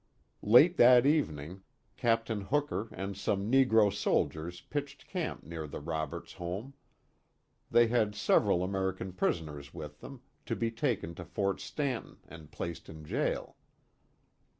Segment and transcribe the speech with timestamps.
[0.41, 1.61] Late that evening,
[1.95, 6.73] Captain Hooker and some negro soldiers pitched camp near the Roberts home.
[7.69, 12.89] They had several American prisoners with them, to be taken to Fort Stanton and placed
[12.89, 13.57] in jail.